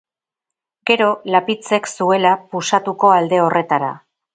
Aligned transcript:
Gero 0.91 1.11
Lapitzek 1.35 1.93
zuela 1.95 2.35
pusatuko 2.57 3.17
alde 3.23 3.47
horretara. 3.49 3.97